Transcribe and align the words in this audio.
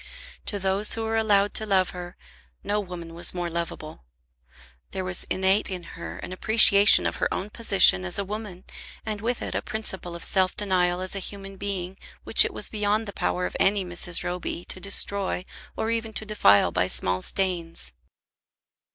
To 0.47 0.57
those 0.57 0.95
who 0.95 1.03
were 1.03 1.15
allowed 1.15 1.53
to 1.53 1.65
love 1.67 1.91
her 1.91 2.17
no 2.63 2.79
woman 2.79 3.13
was 3.13 3.35
more 3.35 3.51
lovable. 3.51 4.03
There 4.93 5.05
was 5.05 5.25
innate 5.25 5.69
in 5.69 5.83
her 5.93 6.17
an 6.17 6.33
appreciation 6.33 7.05
of 7.05 7.17
her 7.17 7.31
own 7.31 7.51
position 7.51 8.03
as 8.03 8.17
a 8.17 8.25
woman, 8.25 8.63
and 9.05 9.21
with 9.21 9.43
it 9.43 9.53
a 9.53 9.61
principle 9.61 10.15
of 10.15 10.23
self 10.23 10.57
denial 10.57 11.01
as 11.01 11.15
a 11.15 11.19
human 11.19 11.55
being, 11.55 11.99
which 12.23 12.43
it 12.43 12.51
was 12.51 12.67
beyond 12.71 13.07
the 13.07 13.13
power 13.13 13.45
of 13.45 13.55
any 13.59 13.85
Mrs. 13.85 14.23
Roby 14.23 14.65
to 14.69 14.79
destroy 14.79 15.45
or 15.77 15.91
even 15.91 16.13
to 16.13 16.25
defile 16.25 16.71
by 16.71 16.87
small 16.87 17.21
stains. 17.21 17.93